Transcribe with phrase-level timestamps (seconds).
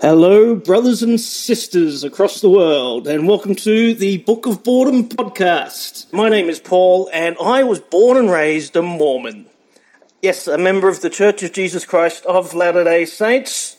[0.00, 6.12] Hello, brothers and sisters across the world, and welcome to the Book of Boredom podcast.
[6.12, 9.46] My name is Paul, and I was born and raised a Mormon.
[10.22, 13.76] Yes, a member of the Church of Jesus Christ of Latter day Saints.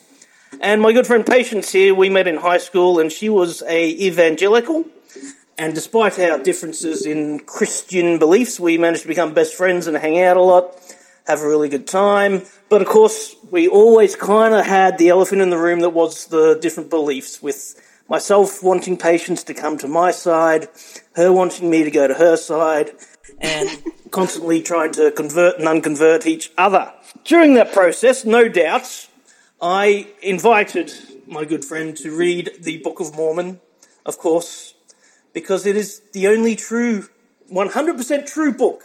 [0.59, 3.89] And my good friend Patience here, we met in high school, and she was a
[3.89, 4.83] evangelical.
[5.57, 10.19] And despite our differences in Christian beliefs, we managed to become best friends and hang
[10.21, 10.75] out a lot,
[11.29, 12.41] have a really good time.
[12.69, 16.25] But of course, we always kind of had the elephant in the room that was
[16.25, 17.79] the different beliefs, with
[18.09, 20.67] myself wanting Patience to come to my side,
[21.13, 22.91] her wanting me to go to her side,
[23.39, 23.69] and
[24.11, 26.91] constantly trying to convert and unconvert each other.
[27.23, 29.07] During that process, no doubt,
[29.61, 30.91] I invited
[31.27, 33.61] my good friend to read the Book of Mormon,
[34.03, 34.73] of course,
[35.31, 37.07] because it is the only true,
[37.51, 38.81] 100% true book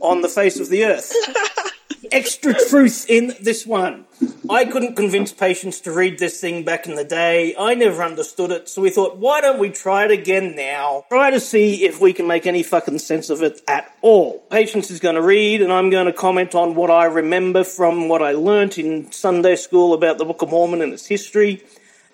[0.00, 1.12] on the face of the earth.
[2.12, 4.04] Extra truth in this one.
[4.48, 7.54] I couldn't convince Patience to read this thing back in the day.
[7.58, 11.04] I never understood it, so we thought, why don't we try it again now?
[11.08, 14.40] Try to see if we can make any fucking sense of it at all.
[14.50, 18.08] Patience is going to read, and I'm going to comment on what I remember from
[18.08, 21.62] what I learnt in Sunday school about the Book of Mormon and its history.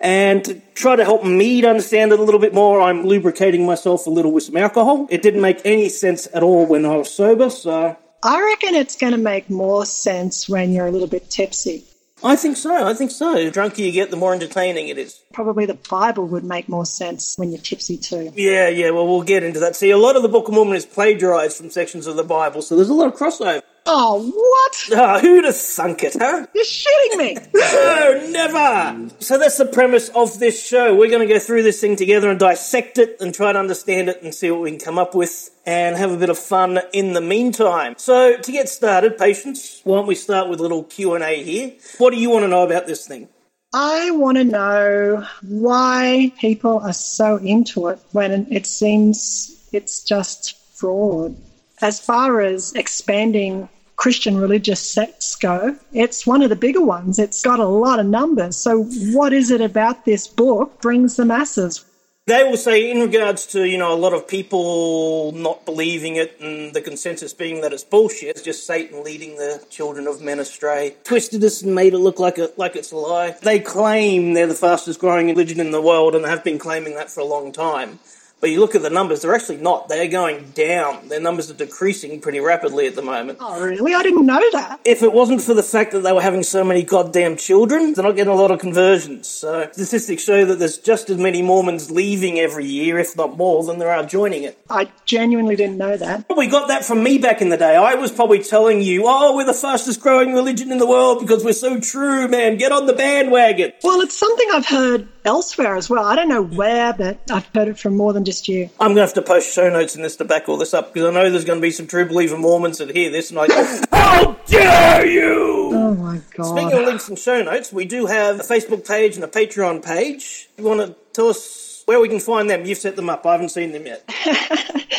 [0.03, 3.65] And to try to help me to understand it a little bit more, I'm lubricating
[3.65, 5.07] myself a little with some alcohol.
[5.09, 8.97] It didn't make any sense at all when I was sober, so I reckon it's
[8.97, 11.85] going to make more sense when you're a little bit tipsy.
[12.21, 12.85] I think so.
[12.85, 13.33] I think so.
[13.45, 15.21] The drunker you get, the more entertaining it is.
[15.33, 18.33] Probably the Bible would make more sense when you're tipsy too.
[18.35, 18.89] Yeah, yeah.
[18.89, 19.77] Well, we'll get into that.
[19.77, 22.61] See, a lot of the Book of Mormon is plagiarized from sections of the Bible,
[22.61, 23.61] so there's a lot of crossover.
[23.85, 24.97] Oh, what?
[24.97, 26.47] Ah, who'd have thunk it, huh?
[26.53, 27.37] You're shitting me.
[27.83, 29.09] No, never.
[29.19, 30.95] So that's the premise of this show.
[30.95, 34.09] We're going to go through this thing together and dissect it and try to understand
[34.09, 36.79] it and see what we can come up with and have a bit of fun
[36.93, 37.95] in the meantime.
[37.97, 41.73] So to get started, patience, why don't we start with a little Q&A here?
[41.97, 43.29] What do you want to know about this thing?
[43.73, 50.57] I want to know why people are so into it when it seems it's just
[50.77, 51.35] fraud.
[51.83, 53.67] As far as expanding
[53.97, 57.19] Christian religious sects go, it's one of the bigger ones.
[57.19, 58.55] It's got a lot of numbers.
[58.55, 61.83] So, what is it about this book brings the masses?
[62.25, 66.39] They will say, in regards to you know a lot of people not believing it,
[66.39, 68.29] and the consensus being that it's bullshit.
[68.29, 72.17] It's just Satan leading the children of men astray, twisted this and made it look
[72.17, 73.31] like a like it's a lie.
[73.41, 76.95] They claim they're the fastest growing religion in the world, and they have been claiming
[76.95, 77.99] that for a long time.
[78.43, 79.87] But you look at the numbers; they're actually not.
[79.87, 81.07] They're going down.
[81.07, 83.37] Their numbers are decreasing pretty rapidly at the moment.
[83.39, 83.93] Oh, really?
[83.93, 84.81] I didn't know that.
[84.83, 88.03] If it wasn't for the fact that they were having so many goddamn children, they're
[88.03, 89.29] not getting a lot of conversions.
[89.29, 93.63] So statistics show that there's just as many Mormons leaving every year, if not more,
[93.63, 94.57] than there are joining it.
[94.69, 96.25] I genuinely didn't know that.
[96.35, 97.77] We got that from me back in the day.
[97.77, 101.45] I was probably telling you, oh, we're the fastest growing religion in the world because
[101.45, 102.57] we're so true, man.
[102.57, 103.71] Get on the bandwagon.
[103.83, 106.03] Well, it's something I've heard elsewhere as well.
[106.03, 108.69] I don't know where, but I've heard it from more than just you.
[108.79, 110.93] I'm going to have to post show notes in this to back all this up
[110.93, 113.37] because I know there's going to be some true believer Mormons that hear this and
[113.37, 113.51] like,
[113.91, 115.71] how dare you!
[115.73, 116.57] Oh my god.
[116.57, 119.83] Speaking of links and show notes, we do have a Facebook page and a Patreon
[119.83, 120.49] page.
[120.57, 122.65] You want to tell us where we can find them?
[122.65, 123.25] You've set them up.
[123.25, 124.09] I haven't seen them yet.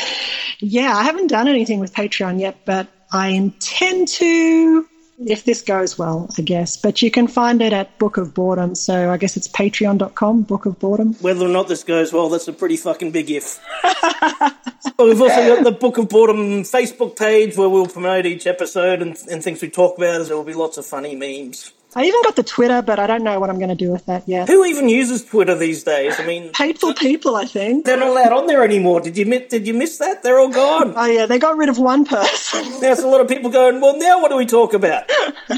[0.60, 4.86] Yeah, I haven't done anything with Patreon yet, but I intend to
[5.18, 6.76] if this goes well, I guess.
[6.76, 8.74] But you can find it at Book of Boredom.
[8.74, 11.14] So I guess it's patreon.com, Book of Boredom.
[11.14, 13.60] Whether or not this goes well, that's a pretty fucking big if.
[14.98, 19.16] We've also got the Book of Boredom Facebook page where we'll promote each episode and,
[19.30, 20.22] and things we talk about.
[20.22, 21.72] As there will be lots of funny memes.
[21.96, 24.06] I even got the Twitter, but I don't know what I'm going to do with
[24.06, 24.48] that yet.
[24.48, 26.18] Who even uses Twitter these days?
[26.18, 27.84] I mean, Hateful people, I think.
[27.86, 29.00] they're not allowed on there anymore.
[29.00, 30.22] Did you mi- did you miss that?
[30.22, 30.94] They're all gone.
[30.96, 32.64] Oh yeah, they got rid of one person.
[32.80, 33.80] There's a lot of people going.
[33.80, 35.04] Well, now what do we talk about?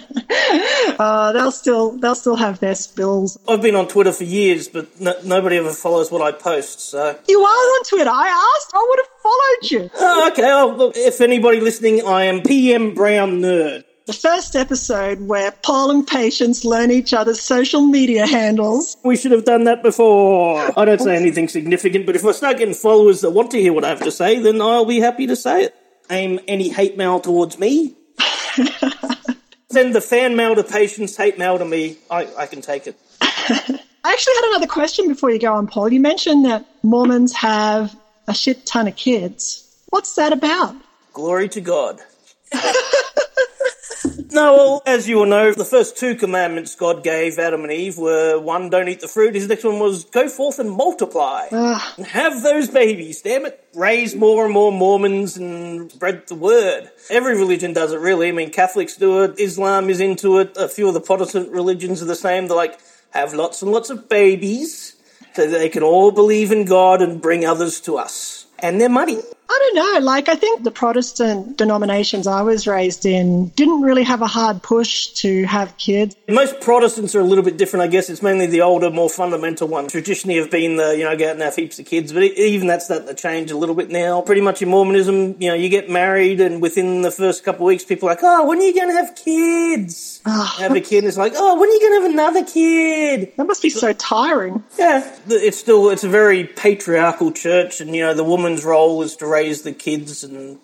[0.98, 3.38] Uh, they'll still they'll still have their spills.
[3.48, 6.80] I've been on Twitter for years, but n- nobody ever follows what I post.
[6.80, 8.10] So, You are on Twitter.
[8.10, 8.70] I asked.
[8.74, 9.90] I would have followed you.
[9.98, 10.50] oh, okay.
[10.50, 13.84] Oh, look, if anybody listening, I am PM Brown Nerd.
[14.06, 18.96] The first episode where Paul and Patience learn each other's social media handles.
[19.02, 20.60] We should have done that before.
[20.78, 23.72] I don't say anything significant, but if I start getting followers that want to hear
[23.72, 25.74] what I have to say, then I'll be happy to say it.
[26.08, 27.96] Aim any hate mail towards me.
[29.72, 31.98] Send the fan mail to Patience, hate mail to me.
[32.08, 32.96] I, I can take it.
[33.20, 33.32] I
[34.12, 35.92] actually had another question before you go on, Paul.
[35.92, 37.92] You mentioned that Mormons have
[38.28, 39.68] a shit ton of kids.
[39.88, 40.76] What's that about?
[41.12, 41.98] Glory to God.
[44.32, 47.98] no, well, as you all know, the first two commandments God gave Adam and Eve
[47.98, 49.34] were one, don't eat the fruit.
[49.34, 51.48] His next one was go forth and multiply.
[51.52, 51.94] Ah.
[51.96, 53.62] And have those babies, damn it.
[53.74, 56.90] Raise more and more Mormons and spread the word.
[57.10, 58.28] Every religion does it, really.
[58.28, 62.02] I mean, Catholics do it, Islam is into it, a few of the Protestant religions
[62.02, 62.48] are the same.
[62.48, 62.78] They're like,
[63.10, 64.96] have lots and lots of babies
[65.34, 69.18] so they can all believe in God and bring others to us and their money.
[69.48, 70.06] I don't know.
[70.06, 74.62] Like, I think the Protestant denominations I was raised in didn't really have a hard
[74.62, 76.16] push to have kids.
[76.28, 78.10] Most Protestants are a little bit different, I guess.
[78.10, 79.92] It's mainly the older, more fundamental ones.
[79.92, 82.86] Traditionally have been the, you know, get and have heaps of kids, but even that's
[82.86, 84.20] starting to change a little bit now.
[84.20, 87.68] Pretty much in Mormonism, you know, you get married and within the first couple of
[87.68, 90.20] weeks, people are like, oh, when are you going to have kids?
[90.26, 92.44] Oh, have a kid, and it's like, oh, when are you going to have another
[92.44, 93.32] kid?
[93.36, 94.64] That must be so tiring.
[94.76, 99.14] Yeah, it's still, it's a very patriarchal church, and, you know, the woman's role is
[99.16, 100.58] to raise the kids and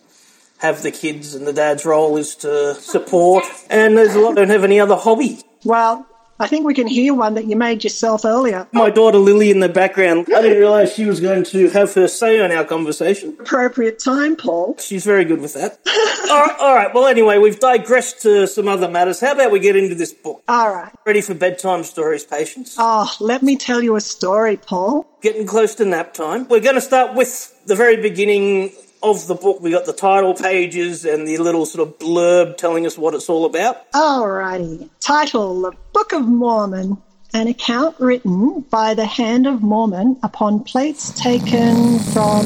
[0.58, 3.44] have the kids, and the dad's role is to support.
[3.68, 5.40] And there's a lot don't have any other hobby.
[5.64, 6.06] Well,
[6.40, 8.66] I think we can hear one that you made yourself earlier.
[8.72, 10.26] My daughter Lily in the background.
[10.34, 13.36] I didn't realise she was going to have her say on our conversation.
[13.38, 14.76] Appropriate time, Paul.
[14.78, 15.78] She's very good with that.
[16.30, 16.94] all, right, all right.
[16.94, 19.20] Well, anyway, we've digressed to some other matters.
[19.20, 20.42] How about we get into this book?
[20.48, 20.92] All right.
[21.06, 22.76] Ready for bedtime stories, patience?
[22.78, 25.06] Oh, let me tell you a story, Paul.
[25.20, 26.48] Getting close to nap time.
[26.48, 30.34] We're going to start with the very beginning of the book, we got the title
[30.34, 33.90] pages and the little sort of blurb telling us what it's all about.
[33.92, 34.88] Alrighty.
[35.00, 36.96] Title The Book of Mormon.
[37.34, 42.44] An account written by the hand of Mormon upon plates taken from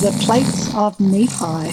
[0.00, 1.70] the plates of Nephi.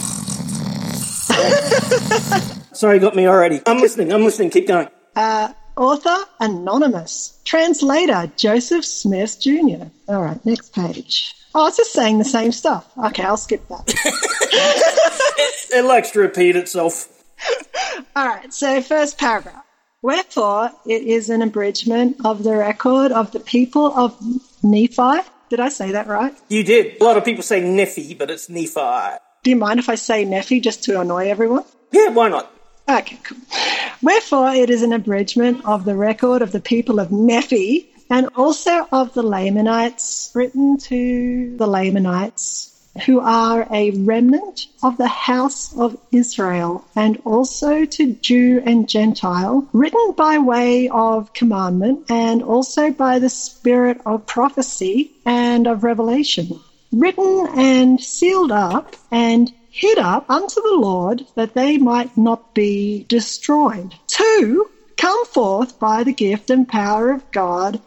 [2.74, 3.62] Sorry, got me already.
[3.66, 4.90] I'm listening, I'm listening, keep going.
[5.16, 7.40] Uh, author Anonymous.
[7.46, 9.86] Translator Joseph Smith Jr.
[10.10, 11.34] All right, next page.
[11.56, 12.88] Oh, it's just saying the same stuff.
[12.98, 13.84] Okay, I'll skip that.
[15.74, 17.08] it, likes to repeat itself.
[18.16, 19.64] All right, so first paragraph.
[20.02, 24.16] Wherefore, it is an abridgment of the record of the people of
[24.64, 25.28] Nephi.
[25.50, 26.34] Did I say that right?
[26.50, 27.02] You did.
[27.02, 29.18] A lot of people say Nephi, but it's Nephi.
[29.44, 31.66] Do you mind if I say Nephi just to annoy everyone?
[31.92, 32.54] Yeah, why not?
[32.88, 33.38] Okay, cool.
[34.02, 38.88] Wherefore, it is an abridgment of the record of the people of Nephi and also
[38.92, 45.96] of the Lamanites, written to the Lamanites, who are a remnant of the house of
[46.12, 53.20] Israel, and also to Jew and Gentile, written by way of commandment and also by
[53.20, 56.60] the spirit of prophecy and of revelation,
[56.92, 63.06] written and sealed up and hid up unto the Lord that they might not be
[63.08, 63.94] destroyed.
[64.08, 64.66] Two,
[64.98, 67.80] come forth by the gift and power of God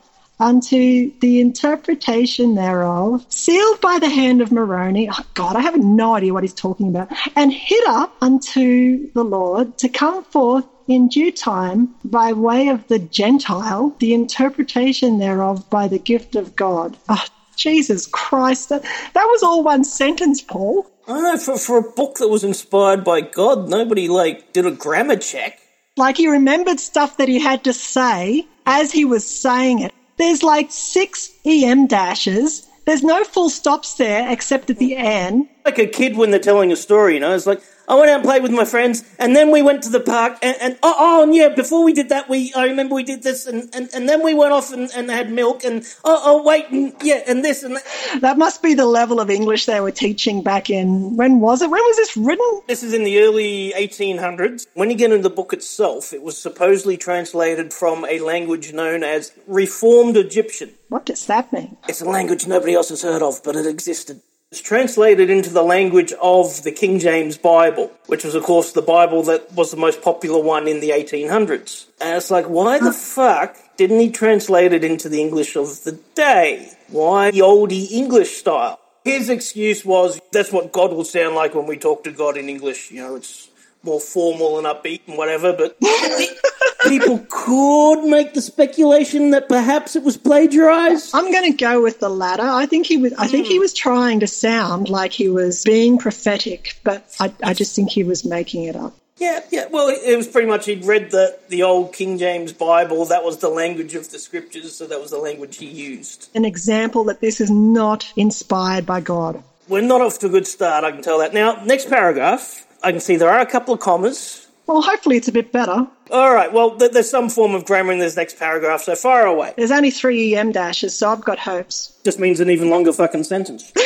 [0.43, 5.09] unto the interpretation thereof, sealed by the hand of Moroni.
[5.09, 7.11] Oh, God, I have no idea what he's talking about.
[7.37, 12.89] And hid up unto the Lord to come forth in due time by way of
[12.89, 16.97] the Gentile, the interpretation thereof by the gift of God.
[17.09, 17.25] Oh,
[17.57, 20.91] Jesus Christ, that, that was all one sentence, Paul.
[21.07, 24.73] I know, for, for a book that was inspired by God, nobody, like, did a
[24.73, 25.61] grammar check.
[25.97, 29.93] Like, he remembered stuff that he had to say as he was saying it.
[30.17, 32.69] There's like six EM dashes.
[32.85, 35.49] There's no full stops there except at the end.
[35.65, 38.17] Like a kid when they're telling a story, you know, it's like, I went out
[38.17, 40.95] and played with my friends, and then we went to the park, and, and oh,
[40.99, 43.89] oh, and yeah, before we did that, we I remember we did this, and, and,
[43.93, 47.23] and then we went off and, and had milk, and oh, oh, wait, and yeah,
[47.27, 47.85] and this and that.
[48.21, 51.17] That must be the level of English they were teaching back in.
[51.17, 51.71] When was it?
[51.71, 52.63] When was this written?
[52.69, 54.67] This is in the early 1800s.
[54.75, 59.03] When you get into the book itself, it was supposedly translated from a language known
[59.03, 60.71] as Reformed Egyptian.
[60.89, 61.77] What does that mean?
[61.89, 64.21] It's a language nobody else has heard of, but it existed.
[64.53, 68.83] It's translated into the language of the King James Bible, which was, of course, the
[68.83, 71.87] Bible that was the most popular one in the 1800s.
[72.03, 75.93] And it's like, why the fuck didn't he translate it into the English of the
[76.15, 76.71] day?
[76.89, 78.79] Why the oldie English style?
[79.07, 82.51] His excuse was that's what God will sound like when we talk to God in
[82.51, 82.91] English.
[82.91, 83.49] You know, it's
[83.83, 85.79] more formal and upbeat and whatever, but
[86.89, 91.15] people could make the speculation that perhaps it was plagiarized.
[91.15, 92.43] I'm going to go with the latter.
[92.43, 93.13] I think he was.
[93.15, 93.61] I think he hmm.
[93.61, 98.05] was trying to sound like he was being prophetic, but I, I just think he
[98.05, 98.95] was making it up.
[99.19, 99.67] Yeah, yeah.
[99.71, 103.05] Well, it was pretty much he'd read the the old King James Bible.
[103.05, 106.29] That was the language of the scriptures, so that was the language he used.
[106.35, 109.43] An example that this is not inspired by God.
[109.69, 110.83] We're not off to a good start.
[110.85, 111.33] I can tell that.
[111.33, 112.67] Now, next paragraph.
[112.83, 114.49] I can see there are a couple of commas.
[114.67, 115.87] Well, hopefully it's a bit better.
[116.11, 116.53] All right.
[116.53, 119.55] Well, th- there's some form of grammar in this next paragraph, so far away.
[119.57, 121.99] There's only three EM dashes, so I've got hopes.
[122.05, 123.73] Just means an even longer fucking sentence.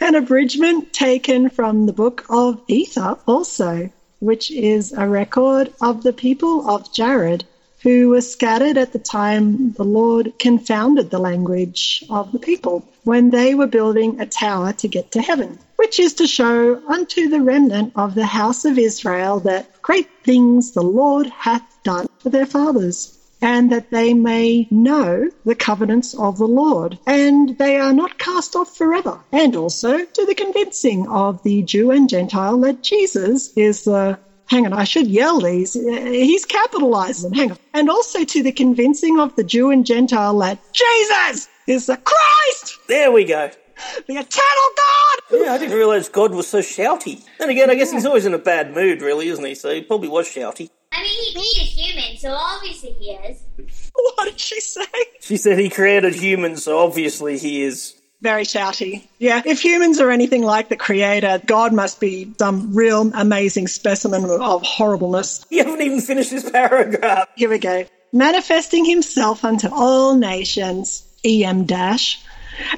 [0.00, 6.12] An abridgment taken from the book of Ether, also, which is a record of the
[6.12, 7.44] people of Jared
[7.84, 13.28] who were scattered at the time the Lord confounded the language of the people when
[13.30, 17.42] they were building a tower to get to heaven, which is to show unto the
[17.42, 22.46] remnant of the house of Israel that great things the Lord hath done for their
[22.46, 28.18] fathers, and that they may know the covenants of the Lord, and they are not
[28.18, 29.20] cast off forever.
[29.30, 34.66] And also to the convincing of the Jew and Gentile that Jesus is the Hang
[34.66, 35.72] on, I should yell these.
[35.72, 37.32] He's capitalizing.
[37.32, 37.58] Hang on.
[37.72, 42.78] And also to the convincing of the Jew and Gentile that Jesus is the Christ,
[42.88, 43.50] There we go.
[44.06, 45.40] the eternal God.
[45.40, 47.24] Yeah, I didn't realise God was so shouty.
[47.38, 49.54] Then again, I guess he's always in a bad mood, really, isn't he?
[49.54, 50.70] So he probably was shouty.
[50.92, 53.42] I mean, he made a human, so obviously he is.
[53.96, 54.82] What did she say?
[55.20, 57.94] She said he created humans, so obviously he is.
[58.20, 59.06] Very shouty.
[59.18, 64.24] Yeah, if humans are anything like the Creator, God must be some real amazing specimen
[64.24, 65.46] of horribleness.
[65.50, 67.28] You haven't even finished this paragraph.
[67.36, 67.84] Here we go.
[68.12, 72.20] Manifesting himself unto all nations, EM dash.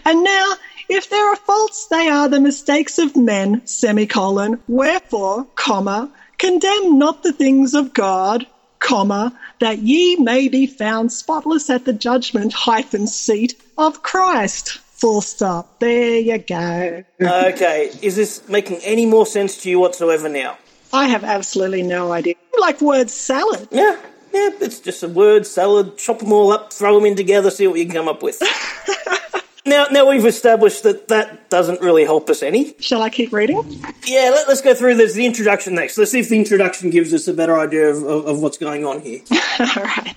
[0.04, 0.54] And now,
[0.88, 7.22] if there are faults, they are the mistakes of men, semicolon, wherefore, comma, condemn not
[7.22, 8.46] the things of God,
[8.78, 14.78] comma, that ye may be found spotless at the judgment hyphen seat of Christ.
[14.78, 15.78] Full stop.
[15.80, 17.04] There you go.
[17.20, 20.56] Okay, is this making any more sense to you whatsoever now?
[20.92, 22.34] I have absolutely no idea.
[22.58, 23.68] Like word salad.
[23.70, 23.98] Yeah,
[24.32, 25.98] yeah, it's just a word salad.
[25.98, 28.40] Chop them all up, throw them in together, see what you can come up with.
[29.66, 32.74] now, now we've established that that doesn't really help us any.
[32.80, 33.62] Shall I keep reading?
[34.06, 34.94] Yeah, let, us go through.
[34.94, 35.98] There's the introduction next.
[35.98, 38.84] Let's see if the introduction gives us a better idea of, of, of what's going
[38.84, 39.20] on here.
[39.58, 40.14] All right.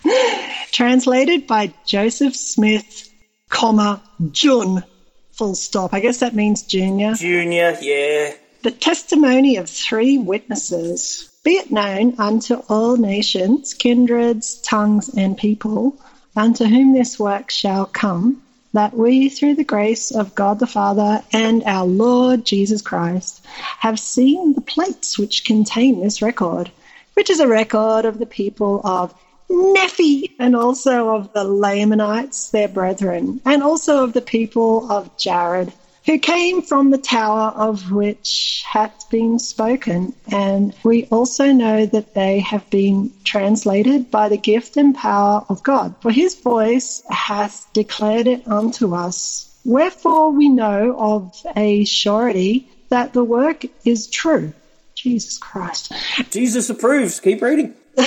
[0.71, 3.09] Translated by Joseph Smith,
[3.49, 4.01] comma,
[4.31, 4.83] Jun,
[5.31, 5.93] full stop.
[5.93, 7.13] I guess that means junior.
[7.15, 8.33] Junior, yeah.
[8.61, 11.29] The testimony of three witnesses.
[11.43, 15.97] Be it known unto all nations, kindreds, tongues, and people,
[16.35, 18.41] unto whom this work shall come,
[18.73, 23.45] that we, through the grace of God the Father and our Lord Jesus Christ,
[23.79, 26.71] have seen the plates which contain this record,
[27.15, 29.13] which is a record of the people of
[29.49, 35.73] Nephi, and also of the Lamanites, their brethren, and also of the people of Jared,
[36.09, 40.11] who came from the tower of which hath been spoken.
[40.31, 45.61] And we also know that they have been translated by the gift and power of
[45.61, 45.93] God.
[46.01, 49.55] For his voice hath declared it unto us.
[49.63, 54.51] Wherefore we know of a surety that the work is true.
[54.95, 55.93] Jesus Christ.
[56.31, 57.19] Jesus approves.
[57.19, 57.75] Keep reading.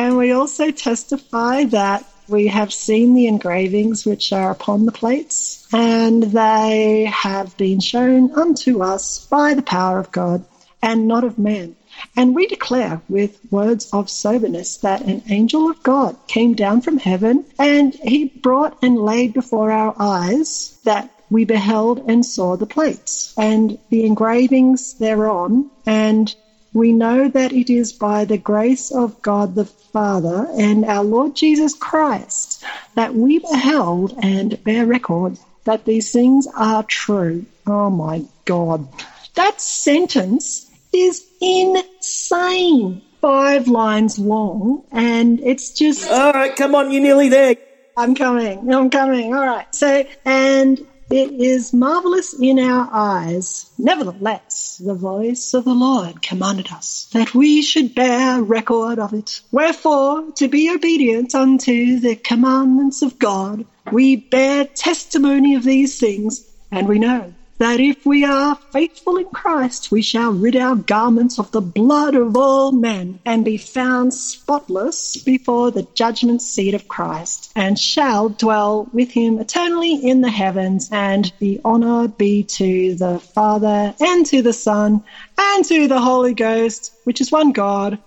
[0.00, 5.66] And we also testify that we have seen the engravings which are upon the plates,
[5.72, 10.44] and they have been shown unto us by the power of God
[10.82, 11.76] and not of man.
[12.16, 16.98] And we declare with words of soberness that an angel of God came down from
[16.98, 22.66] heaven, and he brought and laid before our eyes that we beheld and saw the
[22.66, 26.34] plates and the engravings thereon, and
[26.72, 31.34] we know that it is by the grace of God the Father and our Lord
[31.34, 37.44] Jesus Christ that we beheld and bear record that these things are true.
[37.66, 38.88] Oh my God.
[39.34, 43.02] That sentence is insane.
[43.20, 46.10] Five lines long, and it's just.
[46.10, 47.54] All right, come on, you're nearly there.
[47.94, 48.72] I'm coming.
[48.72, 49.34] I'm coming.
[49.34, 49.66] All right.
[49.74, 53.70] So, and it is marvelous in our eyes.
[53.78, 59.40] Nevertheless, the voice of the Lord commanded us that we should bear record of it.
[59.50, 66.46] Wherefore, to be obedient unto the commandments of God, we bear testimony of these things,
[66.70, 71.38] and we know that if we are faithful in Christ, we shall rid our garments
[71.38, 76.88] of the blood of all men and be found spotless before the judgment seat of
[76.88, 80.88] Christ, and shall dwell with him eternally in the heavens.
[80.90, 85.04] And the honor be to the Father, and to the Son,
[85.36, 87.98] and to the Holy Ghost, which is one God.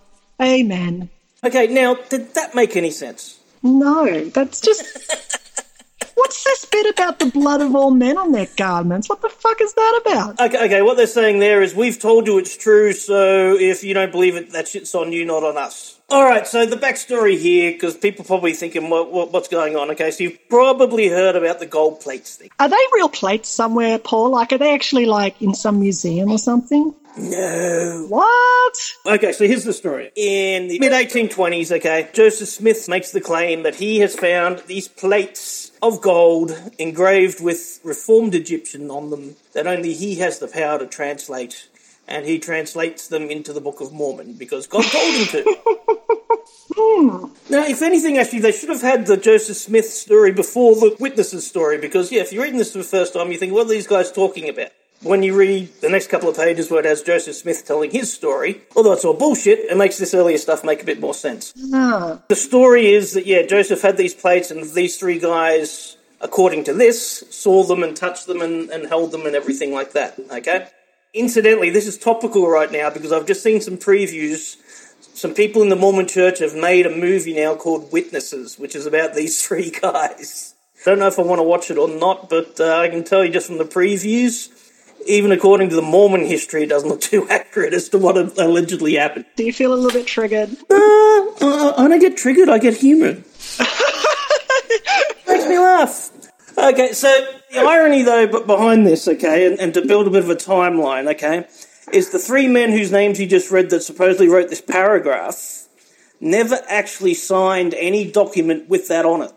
[0.42, 1.12] Amen.
[1.44, 3.40] Okay, now, did that make any sense?
[3.62, 4.84] No, that's just.
[6.16, 9.10] What's this bit about the blood of all men on their garments?
[9.10, 10.40] What the fuck is that about?
[10.40, 13.94] Okay, okay, what they're saying there is we've told you it's true, so if you
[13.94, 16.00] don't believe it, that shit's on you, not on us.
[16.12, 19.90] Alright, so the backstory here, because people probably thinking, what, what, what's going on?
[19.92, 22.50] Okay, so you've probably heard about the gold plates thing.
[22.60, 24.32] Are they real plates somewhere, Paul?
[24.32, 26.94] Like, are they actually like in some museum or something?
[27.18, 28.06] No.
[28.10, 28.94] What?
[29.06, 30.12] Okay, so here's the story.
[30.16, 34.88] In the mid 1820s, okay, Joseph Smith makes the claim that he has found these
[34.88, 40.80] plates of gold engraved with Reformed Egyptian on them that only he has the power
[40.80, 41.68] to translate,
[42.08, 45.58] and he translates them into the Book of Mormon because God told him to.
[46.76, 47.26] Hmm.
[47.50, 51.46] Now, if anything, actually, they should have had the Joseph Smith story before the witnesses
[51.46, 53.70] story because, yeah, if you're reading this for the first time, you think, what are
[53.70, 54.72] these guys talking about?
[55.04, 58.12] When you read the next couple of pages where it has Joseph Smith telling his
[58.12, 61.54] story, although it's all bullshit, it makes this earlier stuff make a bit more sense.
[61.74, 66.64] Ah, The story is that, yeah, Joseph had these plates and these three guys, according
[66.66, 70.18] to this, saw them and touched them and, and held them and everything like that,
[70.32, 70.68] okay?
[71.14, 74.56] Incidentally, this is topical right now because I've just seen some previews.
[75.14, 78.86] Some people in the Mormon church have made a movie now called Witnesses, which is
[78.86, 80.56] about these three guys.
[80.86, 83.24] Don't know if I want to watch it or not, but uh, I can tell
[83.24, 84.50] you just from the previews,
[85.06, 88.96] even according to the Mormon history, it doesn't look too accurate as to what allegedly
[88.96, 89.26] happened.
[89.36, 90.50] do you feel a little bit triggered?
[90.70, 93.18] Uh, I I don't get triggered, I get humoured.
[95.28, 96.10] Makes me laugh.
[96.58, 97.10] Okay, so
[97.52, 100.36] the irony, though, but behind this, okay, and, and to build a bit of a
[100.36, 101.48] timeline, okay,
[101.92, 105.68] is the three men whose names you just read that supposedly wrote this paragraph
[106.20, 109.32] never actually signed any document with that on it.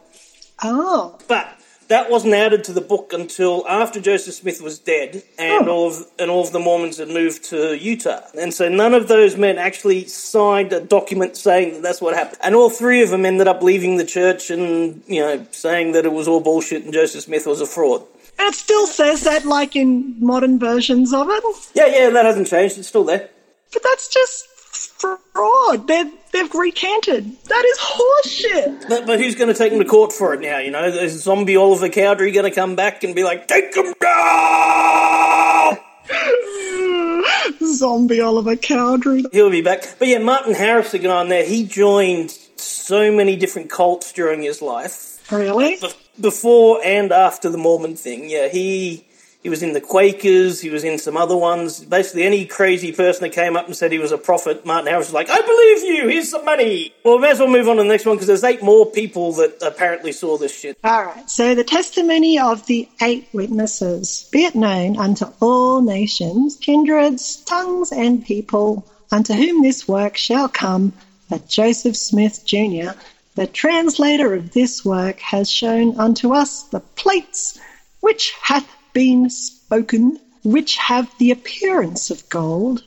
[0.62, 1.55] Oh, But
[1.88, 5.72] that wasn't added to the book until after Joseph Smith was dead, and Oh.
[5.72, 9.08] all of and all of the Mormons had moved to Utah, and so none of
[9.08, 12.38] those men actually signed a document saying that that's what happened.
[12.42, 16.04] And all three of them ended up leaving the church and you know saying that
[16.04, 18.02] it was all bullshit and Joseph Smith was a fraud.
[18.38, 21.44] and it still says that like in modern versions of it.
[21.74, 22.78] Yeah, yeah, that hasn't changed.
[22.78, 23.28] It's still there.
[23.72, 25.88] But that's just fraud.
[25.88, 27.36] They're, they've recanted.
[27.44, 28.88] That is horseshit.
[28.88, 30.58] But, but who's going to take them to court for it now?
[30.58, 33.94] You know, is zombie Oliver Cowdery going to come back and be like, take them
[34.00, 35.78] down?
[37.62, 39.24] Zombie Oliver Cowdery.
[39.32, 39.98] He'll be back.
[39.98, 44.42] But yeah, Martin Harris, the guy on there, he joined so many different cults during
[44.42, 45.30] his life.
[45.32, 45.78] Really?
[46.20, 48.30] Before and after the Mormon thing.
[48.30, 49.05] Yeah, he
[49.46, 51.78] he was in the Quakers, he was in some other ones.
[51.78, 55.06] Basically, any crazy person that came up and said he was a prophet, Martin Harris
[55.06, 56.92] was like, I believe you, here's some money.
[57.04, 58.90] Well, we may as well move on to the next one because there's eight more
[58.90, 60.76] people that apparently saw this shit.
[60.82, 61.30] All right.
[61.30, 67.92] So the testimony of the eight witnesses be it known unto all nations, kindreds, tongues,
[67.92, 70.92] and people, unto whom this work shall come,
[71.28, 72.98] that Joseph Smith Jr.,
[73.36, 77.60] the translator of this work, has shown unto us the plates
[78.00, 82.82] which hath been spoken, which have the appearance of gold,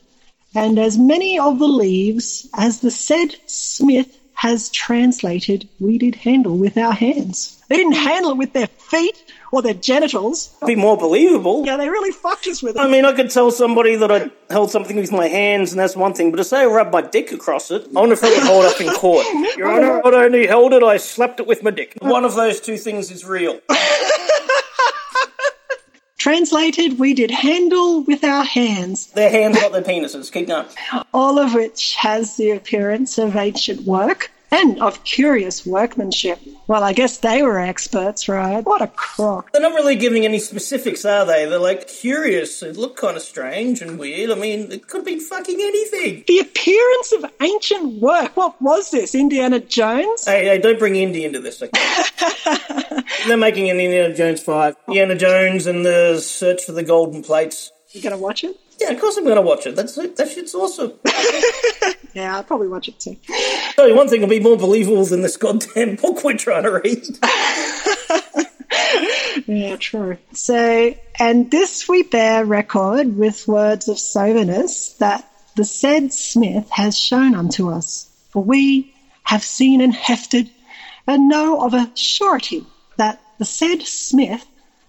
[0.56, 6.58] and as many of the leaves as the said Smith has translated, we did handle
[6.58, 7.62] with our hands.
[7.68, 10.56] They didn't handle it with their feet or their genitals.
[10.66, 11.64] Be more believable.
[11.64, 12.80] Yeah, they really fucked us with it.
[12.80, 15.96] I mean, I could tell somebody that I held something with my hands, and that's
[15.96, 16.32] one thing.
[16.32, 18.66] But to say I rubbed my dick across it, I wonder if I would hold
[18.66, 19.28] up in court.
[19.58, 21.94] Your Honour, I not only held it, I slapped it with my dick.
[22.02, 23.60] One of those two things is real.
[26.34, 30.32] Translated, we did handle with our hands, Their hands got their penises.
[30.32, 30.68] Keep going.
[31.12, 36.38] all of which has the appearance of ancient work and of curious workmanship.
[36.68, 38.64] Well, I guess they were experts, right?
[38.64, 39.52] What a crock.
[39.52, 41.46] They're not really giving any specifics, are they?
[41.48, 42.62] They're like curious.
[42.62, 44.30] It looked kind of strange and weird.
[44.30, 46.26] I mean, it could be fucking anything.
[46.28, 48.38] The appearance of ancient work.
[48.38, 49.16] What was this?
[49.16, 50.26] Indiana Jones?
[50.26, 51.60] Hey, hey, don't bring Indy into this.
[51.64, 51.72] Okay?
[53.28, 54.76] They're making an Indiana Jones 5.
[54.88, 57.72] Indiana Jones and the search for the golden plates.
[57.92, 58.56] You gonna watch it?
[58.80, 59.76] Yeah, of course I'm going to watch it.
[59.76, 60.94] That's That shit's awesome.
[62.14, 63.18] Yeah, I'll probably watch it too.
[63.76, 66.72] Tell you one thing will be more believable than this goddamn book we're trying to
[66.72, 67.06] read.
[69.46, 70.18] Yeah, true.
[70.34, 76.98] So, and this we bear record with words of soberness that the said Smith has
[76.98, 78.10] shown unto us.
[78.30, 78.94] For we
[79.24, 80.52] have seen and hefted,
[81.08, 82.66] and know of a surety
[83.00, 84.46] that the said Smith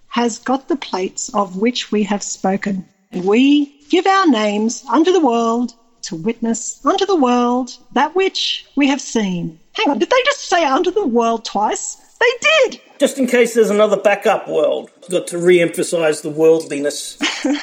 [0.08, 2.84] has got the plates of which we have spoken.
[3.12, 8.88] We give our names unto the world to witness unto the world that which we
[8.88, 9.58] have seen.
[9.74, 11.96] Hang on, did they just say unto the world twice?
[12.20, 12.80] They did!
[12.98, 14.90] Just in case there's another backup world.
[15.02, 17.18] I've Got to re emphasize the worldliness.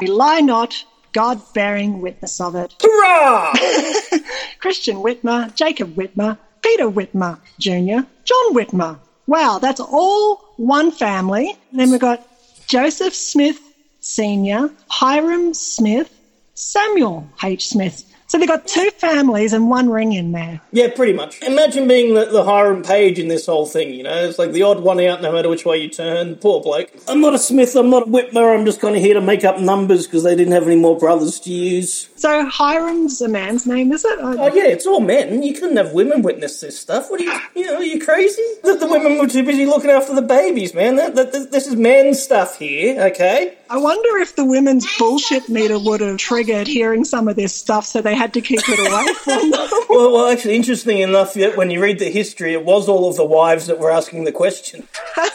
[0.00, 2.74] We lie not, God bearing witness of it.
[2.82, 3.54] Hurrah!
[4.58, 8.98] Christian Whitmer, Jacob Whitmer, Peter Whitmer Jr., John Whitmer.
[9.26, 11.56] Wow, that's all one family.
[11.72, 12.26] Then we've got
[12.66, 13.60] Joseph Smith
[14.00, 16.10] Sr., Hyrum Smith,
[16.54, 17.68] Samuel H.
[17.68, 18.04] Smith.
[18.34, 20.60] So they've got two families and one ring in there.
[20.72, 21.40] Yeah, pretty much.
[21.42, 24.24] Imagine being the, the Hiram Page in this whole thing, you know?
[24.24, 26.34] It's like the odd one out no matter which way you turn.
[26.34, 26.90] Poor bloke.
[27.06, 29.44] I'm not a Smith, I'm not a Whitmer, I'm just kind of here to make
[29.44, 32.08] up numbers because they didn't have any more brothers to use.
[32.16, 34.18] So Hiram's a man's name, is it?
[34.20, 35.44] Oh, yeah, it's all men.
[35.44, 37.12] You couldn't have women witness this stuff.
[37.12, 38.42] What are you, you know, are you crazy?
[38.64, 40.96] The, the women were too busy looking after the babies, man.
[40.96, 43.58] That, that, this is men's stuff here, okay?
[43.70, 47.86] I wonder if the women's bullshit meter would have triggered hearing some of this stuff,
[47.86, 49.50] so they had to keep it away from.
[49.94, 53.24] Well, well, actually, interesting enough, when you read the history, it was all of the
[53.24, 54.88] wives that were asking the question.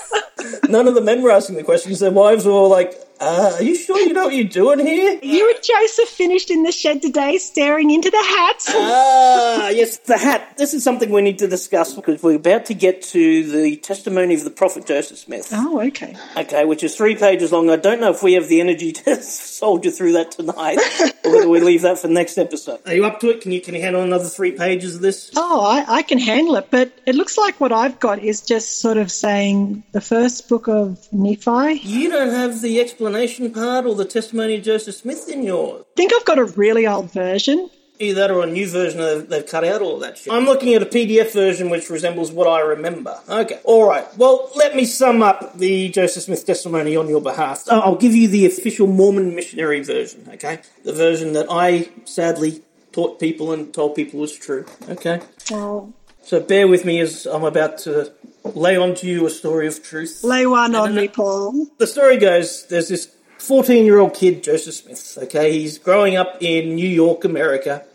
[0.70, 2.00] None of the men were asking the questions.
[2.00, 5.20] Their wives were all like, Uh, are you sure you know what you're doing here?
[5.22, 8.64] You and Joseph finished in the shed today staring into the hat.
[8.70, 10.58] Ah, yes, the hat.
[10.58, 14.36] This is something we need to discuss because we're about to get to the testimony
[14.36, 15.50] of the prophet Joseph Smith.
[15.52, 16.16] Oh, okay.
[16.38, 17.70] Okay, which is three pages long.
[17.70, 20.78] I don't know if we have the energy to soldier through that tonight,
[21.26, 22.80] or whether we leave that for the next episode.
[22.86, 23.42] Are you up to it?
[23.42, 25.32] Can you can you handle another three pages of this?
[25.36, 28.80] Oh, I, I can handle it, but it looks like what I've got is just
[28.80, 31.82] sort of saying the first book of Nephi.
[31.84, 33.09] You don't have the explanation
[33.54, 35.84] part or the testimony of Joseph Smith in yours.
[35.84, 37.70] I think I've got a really old version.
[38.02, 40.32] Either that or a new version they've, they've cut out all that shit.
[40.32, 43.20] I'm looking at a PDF version which resembles what I remember.
[43.28, 44.06] Okay, alright.
[44.18, 47.66] Well, let me sum up the Joseph Smith testimony on your behalf.
[47.70, 50.60] I'll give you the official Mormon missionary version, okay?
[50.86, 52.62] The version that I sadly
[52.94, 54.66] taught people and told people was true.
[54.88, 55.20] Okay?
[55.52, 59.84] Oh, So bear with me as I'm about to lay onto you a story of
[59.84, 60.24] truth.
[60.24, 61.68] lay one on me, Paul.
[61.78, 65.52] The story goes there's this 14 year old kid, Joseph Smith, okay?
[65.52, 67.86] He's growing up in New York, America,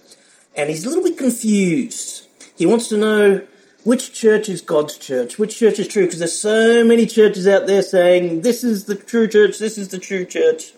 [0.57, 2.26] and he's a little bit confused.
[2.57, 3.42] He wants to know
[3.85, 7.66] which church is God's church, which church is true, because there's so many churches out
[7.66, 10.72] there saying this is the true church, this is the true church.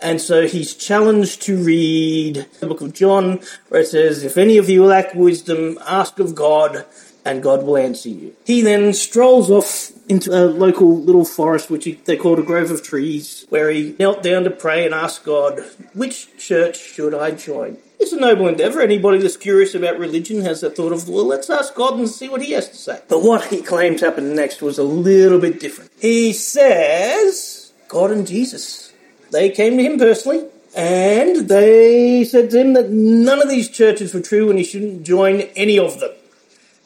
[0.00, 4.56] And so he's challenged to read the book of John, where it says, If any
[4.56, 6.86] of you lack wisdom, ask of God,
[7.24, 8.34] and God will answer you.
[8.44, 12.70] He then strolls off into a local little forest, which he, they called a grove
[12.70, 15.60] of trees, where he knelt down to pray and ask God,
[15.94, 17.78] Which church should I join?
[18.00, 18.80] It's a noble endeavour.
[18.80, 22.28] Anybody that's curious about religion has that thought of, well, let's ask God and see
[22.28, 23.00] what he has to say.
[23.08, 25.90] But what he claims happened next was a little bit different.
[26.00, 28.92] He says, God and Jesus.
[29.30, 34.14] They came to him personally, and they said to him that none of these churches
[34.14, 36.12] were true and he shouldn't join any of them.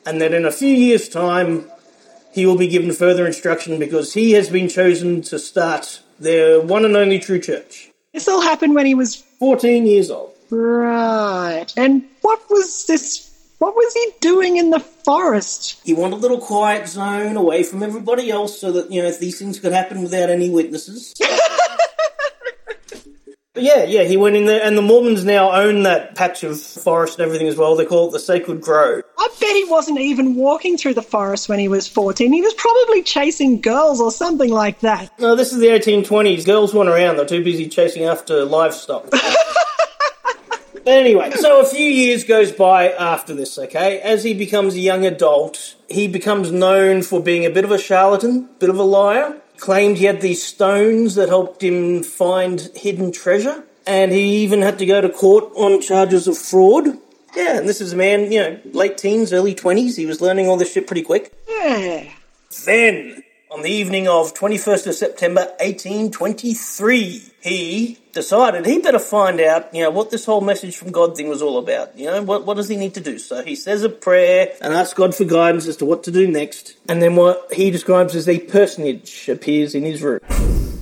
[0.05, 1.71] And that in a few years' time,
[2.33, 6.85] he will be given further instruction because he has been chosen to start their one
[6.85, 7.91] and only true church.
[8.13, 10.35] This all happened when he was 14 years old.
[10.51, 11.67] right.
[11.77, 13.29] And what was this?
[13.59, 15.81] What was he doing in the forest?
[15.85, 19.39] He wanted a little quiet zone away from everybody else so that, you know, these
[19.39, 21.15] things could happen without any witnesses.
[23.55, 26.59] But yeah, yeah, he went in there, and the Mormons now own that patch of
[26.59, 27.77] forest and everything as well.
[27.77, 29.03] They call it the Sacred Grove.
[29.19, 32.33] I bet he wasn't even walking through the forest when he was 14.
[32.33, 35.11] He was probably chasing girls or something like that.
[35.19, 36.47] No, this is the 1820s.
[36.47, 37.17] Girls weren't around.
[37.17, 39.13] They're too busy chasing after livestock.
[40.85, 44.01] But anyway, so a few years goes by after this, okay?
[44.01, 47.79] As he becomes a young adult, he becomes known for being a bit of a
[47.79, 49.41] charlatan, bit of a liar.
[49.59, 53.65] Claimed he had these stones that helped him find hidden treasure.
[53.87, 56.99] And he even had to go to court on charges of fraud.
[57.35, 59.97] Yeah, and this is a man, you know, late teens, early 20s.
[59.97, 61.33] He was learning all this shit pretty quick.
[61.49, 62.11] Yeah.
[62.65, 69.75] Then, on the evening of 21st of September 1823, he decided he better find out,
[69.75, 71.97] you know, what this whole message from God thing was all about.
[71.99, 73.19] You know, what, what does he need to do?
[73.19, 76.27] So he says a prayer and asks God for guidance as to what to do
[76.27, 76.77] next.
[76.89, 80.21] And then what he describes as a personage appears in his room.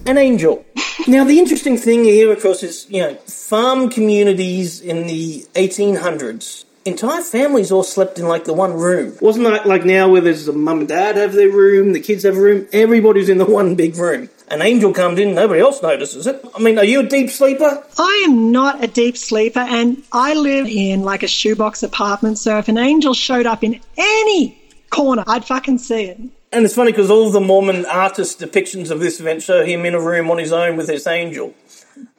[0.06, 0.64] An angel.
[1.08, 6.66] Now, the interesting thing here, of course, is, you know, farm communities in the 1800s
[6.84, 9.16] entire families all slept in like the one room.
[9.20, 12.22] Wasn't that like now where there's a mum and dad have their room, the kids
[12.24, 14.28] have a room, everybody's in the one big room.
[14.48, 16.44] An angel comes in, nobody else notices it.
[16.54, 17.84] I mean, are you a deep sleeper?
[17.98, 22.58] I am not a deep sleeper and I live in like a shoebox apartment, so
[22.58, 24.58] if an angel showed up in any
[24.90, 26.18] corner, I'd fucking see it.
[26.52, 29.94] And it's funny because all the Mormon artist depictions of this event show him in
[29.94, 31.54] a room on his own with this angel.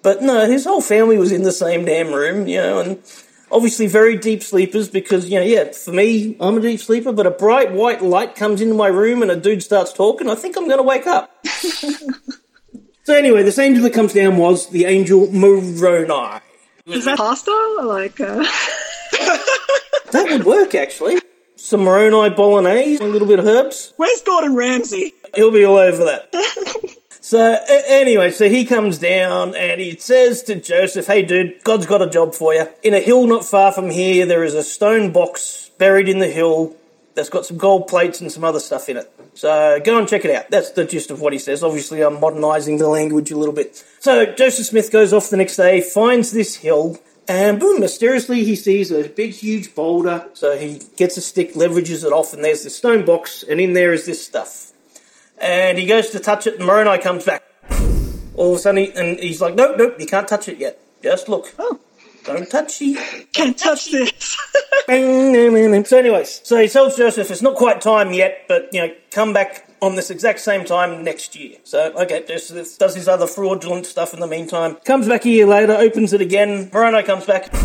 [0.02, 3.04] But no, his whole family was in the same damn room, you know, and
[3.52, 7.26] obviously very deep sleepers because, you know, yeah, for me, I'm a deep sleeper, but
[7.26, 10.58] a bright white light comes into my room and a dude starts talking, I think
[10.58, 11.32] I'm going to wake up.
[11.46, 16.42] so anyway, this angel that comes down was the angel Moroni.
[16.86, 17.52] Is that pasta?
[17.84, 18.44] Like, uh...
[20.12, 21.22] That would work, actually.
[21.56, 23.94] Some Moroni bolognese, a little bit of herbs.
[23.96, 25.14] where's Gordon Ramsay?
[25.36, 26.34] He'll be all over that.
[27.32, 32.02] so anyway, so he comes down and he says to Joseph, "Hey, dude, God's got
[32.02, 32.68] a job for you.
[32.84, 36.28] In a hill not far from here, there is a stone box buried in the
[36.28, 36.76] hill
[37.16, 39.10] that's got some gold plates and some other stuff in it.
[39.34, 40.50] So go and check it out.
[40.50, 41.64] That's the gist of what he says.
[41.64, 43.82] Obviously, I'm modernising the language a little bit.
[44.02, 47.00] So Joseph Smith goes off the next day, finds this hill.
[47.30, 50.28] And boom, mysteriously he sees a big, huge boulder.
[50.34, 53.72] So he gets a stick, leverages it off, and there's this stone box, and in
[53.72, 54.71] there is this stuff.
[55.42, 57.44] And he goes to touch it, and Moroni comes back.
[58.36, 60.80] All of a sudden, he, and he's like, nope, nope, you can't touch it yet.
[61.02, 61.54] Just look.
[61.58, 61.80] Oh.
[62.24, 63.34] Don't touch it.
[63.34, 64.38] Can't touch this.
[64.88, 69.32] So, anyways, so he tells Joseph it's not quite time yet, but you know, come
[69.32, 71.58] back on this exact same time next year.
[71.64, 74.76] So, okay, Joseph does his other fraudulent stuff in the meantime.
[74.84, 76.70] Comes back a year later, opens it again.
[76.74, 77.56] Moroni comes back.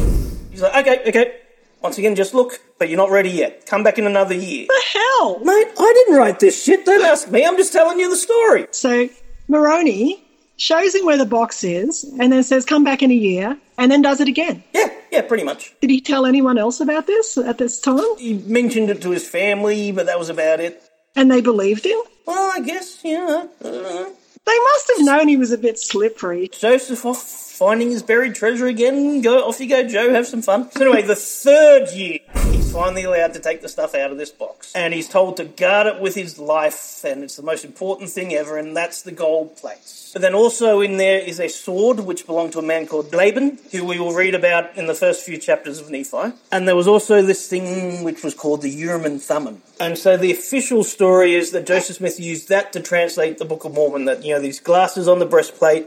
[0.50, 1.40] He's like, okay, okay.
[1.86, 3.64] Once again, just look, but you're not ready yet.
[3.64, 4.66] Come back in another year.
[4.66, 5.38] the hell?
[5.38, 6.84] Mate, I didn't write this shit.
[6.84, 7.46] Don't ask me.
[7.46, 8.66] I'm just telling you the story.
[8.72, 9.08] So
[9.46, 10.20] Moroni
[10.56, 13.92] shows him where the box is and then says, come back in a year, and
[13.92, 14.64] then does it again.
[14.74, 15.76] Yeah, yeah, pretty much.
[15.80, 18.02] Did he tell anyone else about this at this time?
[18.18, 20.82] He mentioned it to his family, but that was about it.
[21.14, 22.00] And they believed him?
[22.26, 23.46] Well, I guess, yeah.
[23.64, 24.06] Uh,
[24.44, 26.48] They must have known he was a bit slippery.
[26.48, 27.04] Joseph
[27.56, 29.22] finding his buried treasure again.
[29.22, 30.12] Go off you go, Joe.
[30.12, 30.70] Have some fun.
[30.72, 32.18] So anyway, the third year,
[32.50, 35.44] he's finally allowed to take the stuff out of this box, and he's told to
[35.44, 39.12] guard it with his life, and it's the most important thing ever, and that's the
[39.12, 40.10] gold plates.
[40.12, 43.58] But then also in there is a sword which belonged to a man called Laban,
[43.72, 46.32] who we will read about in the first few chapters of Nephi.
[46.52, 49.62] And there was also this thing which was called the Urim and Thummim.
[49.78, 53.64] And so the official story is that Joseph Smith used that to translate the Book
[53.64, 54.06] of Mormon.
[54.06, 55.86] That you know these glasses on the breastplate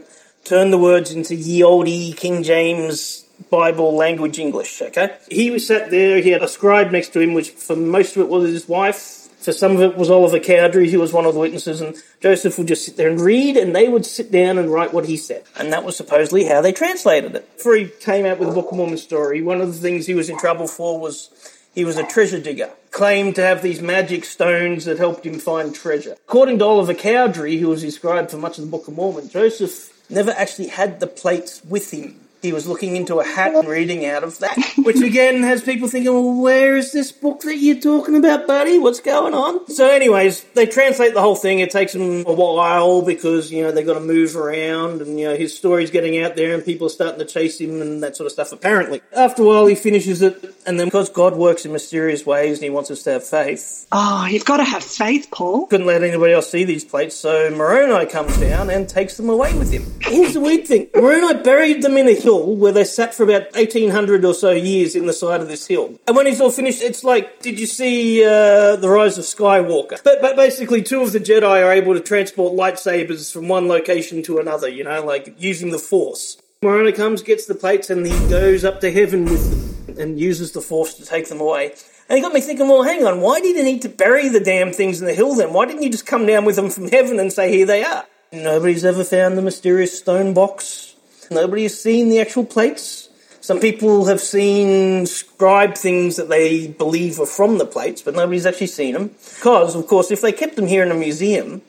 [0.50, 5.16] turn the words into ye olde King James Bible language English, okay?
[5.30, 8.24] He was sat there, he had a scribe next to him, which for most of
[8.24, 9.28] it was his wife.
[9.40, 12.58] For some of it was Oliver Cowdery, who was one of the witnesses, and Joseph
[12.58, 15.16] would just sit there and read, and they would sit down and write what he
[15.16, 15.44] said.
[15.56, 17.56] And that was supposedly how they translated it.
[17.56, 20.16] Before he came out with the Book of Mormon story, one of the things he
[20.16, 21.30] was in trouble for was
[21.74, 25.74] he was a treasure digger, claimed to have these magic stones that helped him find
[25.74, 26.18] treasure.
[26.28, 29.30] According to Oliver Cowdery, who was his scribe for much of the Book of Mormon,
[29.30, 32.29] Joseph never actually had the plates with him.
[32.42, 35.88] He was looking into a hat and reading out of that, which again has people
[35.90, 38.78] thinking, well, where is this book that you're talking about, buddy?
[38.80, 39.70] What's going on?
[39.70, 41.60] So, anyways, they translate the whole thing.
[41.60, 45.28] It takes them a while because, you know, they've got to move around and, you
[45.28, 48.16] know, his story's getting out there and people are starting to chase him and that
[48.16, 49.02] sort of stuff, apparently.
[49.16, 52.64] After a while, he finishes it, and then because God works in mysterious ways and
[52.64, 55.68] he wants us to have faith, Oh, you've got to have faith, Paul.
[55.68, 59.54] couldn't let anybody else see these plates, so Moroni comes down and takes them away
[59.58, 59.84] with him.
[60.02, 63.54] Here's the weird thing Moroni buried them in a hill where they sat for about
[63.54, 66.00] 1800 or so years in the side of this hill.
[66.08, 70.02] And when he's all finished, it's like, did you see uh, The Rise of Skywalker?
[70.04, 74.22] But, but basically, two of the Jedi are able to transport lightsabers from one location
[74.24, 76.38] to another, you know, like using the Force.
[76.62, 79.50] Moroni comes, gets the plates, and he goes up to heaven with
[79.88, 81.74] them and uses the Force to take them away.
[82.10, 84.40] And it got me thinking, well, hang on, why did he need to bury the
[84.40, 85.54] damn things in the hill then?
[85.54, 88.06] Why didn't you just come down with them from heaven and say, here they are?
[88.32, 90.89] Nobody's ever found the mysterious stone box.
[91.32, 93.10] Nobody has seen the actual plates.
[93.42, 98.46] Some people have seen scribe things that they believe are from the plates, but nobody's
[98.46, 99.08] actually seen them.
[99.36, 101.62] Because, of course, if they kept them here in a museum,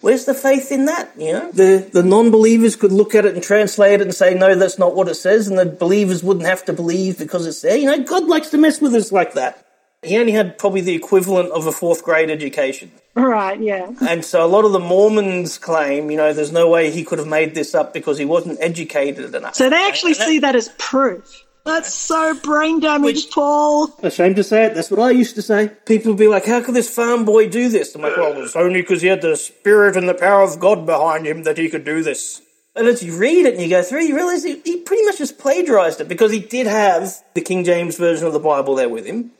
[0.00, 1.12] where's the faith in that?
[1.18, 4.54] You know, the the non-believers could look at it and translate it and say, no,
[4.54, 7.76] that's not what it says, and the believers wouldn't have to believe because it's there.
[7.76, 9.67] You know, God likes to mess with us like that.
[10.02, 12.92] He only had probably the equivalent of a fourth grade education.
[13.14, 13.90] Right, yeah.
[14.08, 17.18] And so a lot of the Mormons claim, you know, there's no way he could
[17.18, 19.56] have made this up because he wasn't educated enough.
[19.56, 21.44] So they actually see that as proof.
[21.64, 23.92] That's so brain damaged, Paul.
[24.02, 25.68] Ashamed to say it, that's what I used to say.
[25.84, 27.94] People would be like, how could this farm boy do this?
[27.94, 30.86] I'm like, well, it's only because he had the spirit and the power of God
[30.86, 32.40] behind him that he could do this.
[32.74, 35.18] And as you read it and you go through, you realize he, he pretty much
[35.18, 38.88] just plagiarized it because he did have the King James Version of the Bible there
[38.88, 39.32] with him.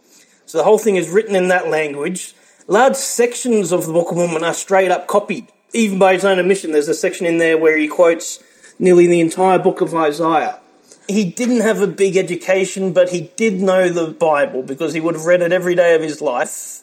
[0.48, 2.34] So the whole thing is written in that language.
[2.66, 5.46] Large sections of the Book of Mormon are straight up copied.
[5.74, 8.42] Even by his own admission, there's a section in there where he quotes
[8.78, 10.58] nearly the entire book of Isaiah.
[11.06, 15.16] He didn't have a big education, but he did know the Bible because he would
[15.16, 16.82] have read it every day of his life.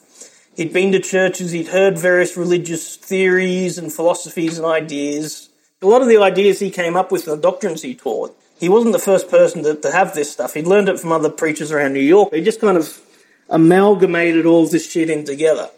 [0.56, 5.48] He'd been to churches, he'd heard various religious theories and philosophies and ideas.
[5.82, 8.92] A lot of the ideas he came up with the doctrines he taught, he wasn't
[8.92, 10.54] the first person to, to have this stuff.
[10.54, 12.32] He'd learned it from other preachers around New York.
[12.32, 13.02] He just kind of
[13.48, 15.70] amalgamated all this shit in together.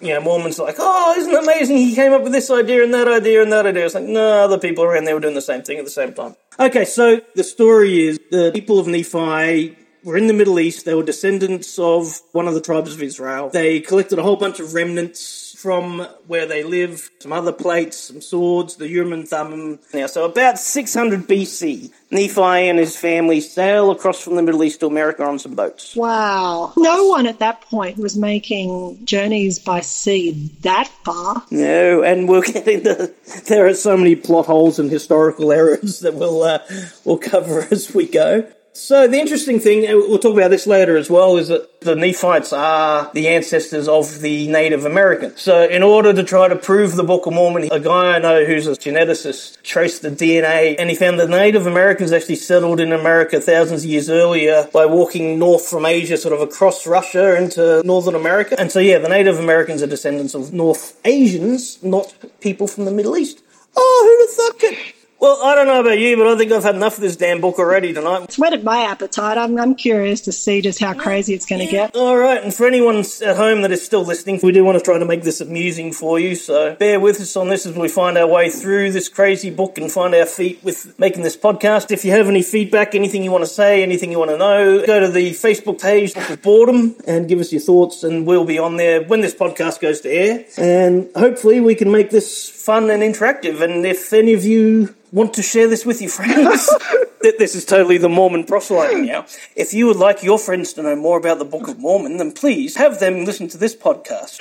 [0.00, 1.78] You know, Mormons like, oh, isn't it amazing?
[1.78, 3.86] He came up with this idea and that idea and that idea.
[3.86, 6.12] It's like, no, other people around there were doing the same thing at the same
[6.12, 6.36] time.
[6.60, 10.84] Okay, so the story is the people of Nephi were in the Middle East.
[10.84, 13.48] They were descendants of one of the tribes of Israel.
[13.48, 15.98] They collected a whole bunch of remnants from
[16.28, 19.80] where they live, some other plates, some swords, the Urim and Thummim.
[19.92, 24.78] Now, so about 600 BC, Nephi and his family sail across from the Middle East
[24.78, 25.96] to America on some boats.
[25.96, 26.72] Wow.
[26.76, 31.42] No one at that point was making journeys by sea that far.
[31.50, 33.12] No, and we're getting the.
[33.48, 36.60] There are so many plot holes and historical errors that we'll uh,
[37.04, 38.46] we'll cover as we go.
[38.76, 41.96] So the interesting thing, and we'll talk about this later as well, is that the
[41.96, 45.40] Nephites are the ancestors of the Native Americans.
[45.40, 48.44] So in order to try to prove the Book of Mormon, a guy I know
[48.44, 52.92] who's a geneticist traced the DNA and he found the Native Americans actually settled in
[52.92, 57.82] America thousands of years earlier by walking north from Asia, sort of across Russia into
[57.82, 58.56] Northern America.
[58.58, 62.92] And so yeah, the Native Americans are descendants of North Asians, not people from the
[62.92, 63.42] Middle East.
[63.74, 65.05] Oh, who'd have thought it?
[65.18, 67.40] Well, I don't know about you, but I think I've had enough of this damn
[67.40, 68.24] book already tonight.
[68.24, 69.38] It's whetted my appetite.
[69.38, 71.96] I'm, I'm curious to see just how crazy it's going to get.
[71.96, 74.84] All right, and for anyone at home that is still listening, we do want to
[74.84, 77.88] try to make this amusing for you, so bear with us on this as we
[77.88, 81.90] find our way through this crazy book and find our feet with making this podcast.
[81.90, 84.84] If you have any feedback, anything you want to say, anything you want to know,
[84.86, 88.58] go to the Facebook page, of Boredom, and give us your thoughts, and we'll be
[88.58, 90.44] on there when this podcast goes to air.
[90.58, 93.62] And hopefully we can make this fun and interactive.
[93.62, 96.68] And if any of you want to share this with your friends,
[97.38, 99.24] this is totally the Mormon proselyting now.
[99.56, 102.32] If you would like your friends to know more about the Book of Mormon, then
[102.32, 104.38] please have them listen to this podcast.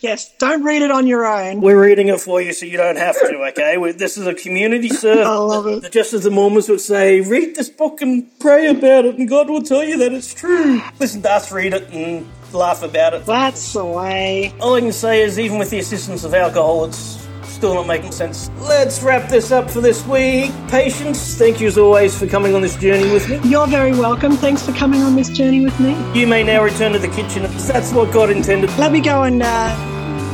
[0.00, 1.62] Yes, don't read it on your own.
[1.62, 3.78] We're reading it for you so you don't have to, okay?
[3.78, 5.26] we this is a community service.
[5.26, 5.90] I love it.
[5.90, 9.48] Just as the Mormons would say, read this book and pray about it, and God
[9.48, 10.82] will tell you that it's true.
[11.00, 13.24] Listen to us read it and laugh about it.
[13.24, 14.52] That's the way.
[14.60, 17.26] All I can say is, even with the assistance of alcohol, it's
[17.62, 18.50] still not making sense.
[18.58, 20.50] Let's wrap this up for this week.
[20.66, 23.38] Patience, thank you as always for coming on this journey with me.
[23.48, 24.32] You're very welcome.
[24.32, 25.94] Thanks for coming on this journey with me.
[26.12, 28.68] You may now return to the kitchen that's what God intended.
[28.78, 29.68] Let me go and uh,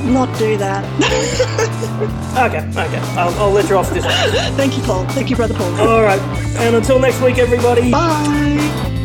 [0.04, 0.82] not do that.
[2.38, 4.14] Okay, okay, I'll, I'll let you off this one.
[4.56, 5.04] Thank you, Paul.
[5.06, 5.80] Thank you, Brother Paul.
[5.80, 6.20] All right,
[6.58, 7.90] and until next week, everybody.
[7.90, 8.97] Bye.